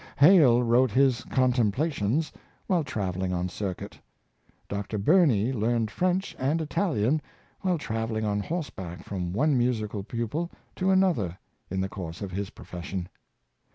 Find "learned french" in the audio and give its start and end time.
5.53-6.35